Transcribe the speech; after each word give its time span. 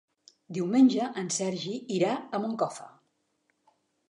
Diumenge 0.57 1.09
en 1.23 1.29
Sergi 1.35 1.75
irà 1.99 2.15
a 2.15 2.41
Moncofa. 2.47 2.89